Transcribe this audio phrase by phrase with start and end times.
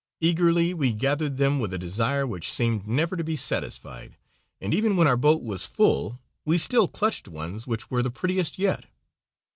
[0.19, 4.17] Eagerly we gathered them with a desire which seemed never to be satisfied,
[4.59, 8.57] and even when our boat was full we still clutched ones which were "the prettiest
[8.57, 8.85] yet."